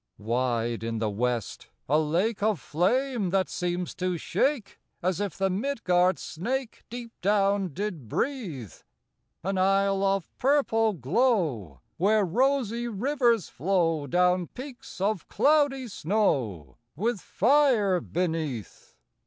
[0.17, 5.51] Wide in the west, a lake Of flame that seems to shake As if the
[5.51, 8.73] Midgard snake Deep down did breathe:
[9.43, 17.21] An isle of purple glow, Where rosy rivers flow Down peaks of cloudy snow With
[17.21, 18.95] fire beneath.